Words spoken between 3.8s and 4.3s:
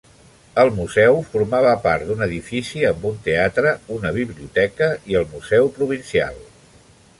una